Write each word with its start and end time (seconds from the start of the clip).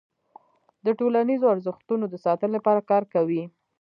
د 0.85 0.87
ټولنیزو 0.99 1.45
ارزښتونو 1.53 2.05
د 2.09 2.15
ساتنې 2.25 2.51
لپاره 2.57 2.81
کار 2.91 3.03
کوي. 3.13 3.43